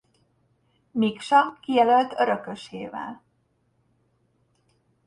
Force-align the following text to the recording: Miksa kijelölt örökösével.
Miksa 0.91 1.57
kijelölt 1.61 2.11
örökösével. 2.13 3.21